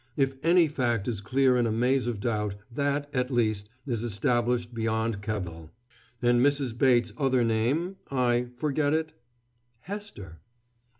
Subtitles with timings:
[0.17, 4.73] "If any fact is clear in a maze of doubt, that, at least, is established
[4.73, 5.69] beyond cavil.
[6.23, 6.75] And Mrs.
[6.75, 9.13] Bates's other name I forget it?"
[9.81, 10.39] "Hester."